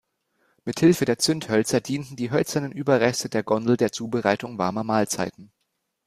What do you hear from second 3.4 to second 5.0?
Gondel der Zubereitung warmer